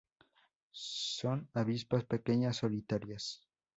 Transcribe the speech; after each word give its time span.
Son 1.11 1.47
avispas 1.53 2.03
pequeñas, 2.05 2.57
solitarias. 2.57 3.43